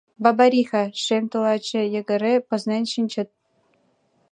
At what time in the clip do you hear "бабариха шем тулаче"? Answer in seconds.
0.23-1.81